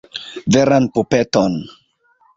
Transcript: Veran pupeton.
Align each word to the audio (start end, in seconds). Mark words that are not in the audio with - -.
Veran 0.53 0.85
pupeton. 0.93 1.53